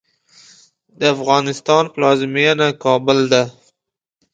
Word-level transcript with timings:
د 0.99 0.99
افغانستان 1.15 1.83
پلازمېنه 1.93 2.67
کابل 2.83 3.19
ده 3.31 3.43